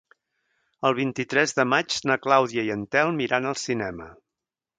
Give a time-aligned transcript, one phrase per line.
[0.87, 4.11] El vint-i-tres de maig na Clàudia i en Telm iran al cinema.